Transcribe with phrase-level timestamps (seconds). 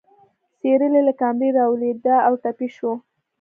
[0.59, 2.91] سېرلی له کمره راولوېده او ټپي شو.